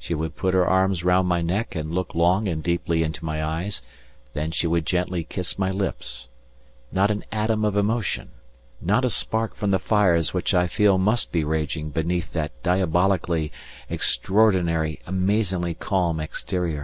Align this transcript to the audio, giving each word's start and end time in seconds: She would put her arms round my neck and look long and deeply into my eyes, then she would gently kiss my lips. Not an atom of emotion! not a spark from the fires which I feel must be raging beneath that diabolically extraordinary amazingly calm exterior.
She 0.00 0.16
would 0.16 0.34
put 0.34 0.52
her 0.52 0.66
arms 0.66 1.04
round 1.04 1.28
my 1.28 1.42
neck 1.42 1.76
and 1.76 1.94
look 1.94 2.12
long 2.12 2.48
and 2.48 2.60
deeply 2.60 3.04
into 3.04 3.24
my 3.24 3.40
eyes, 3.44 3.82
then 4.34 4.50
she 4.50 4.66
would 4.66 4.84
gently 4.84 5.22
kiss 5.22 5.60
my 5.60 5.70
lips. 5.70 6.26
Not 6.90 7.12
an 7.12 7.22
atom 7.30 7.64
of 7.64 7.76
emotion! 7.76 8.30
not 8.80 9.04
a 9.04 9.08
spark 9.10 9.54
from 9.54 9.70
the 9.70 9.78
fires 9.78 10.34
which 10.34 10.54
I 10.54 10.66
feel 10.66 10.98
must 10.98 11.30
be 11.30 11.44
raging 11.44 11.90
beneath 11.90 12.32
that 12.32 12.60
diabolically 12.64 13.52
extraordinary 13.88 14.98
amazingly 15.06 15.74
calm 15.74 16.18
exterior. 16.18 16.78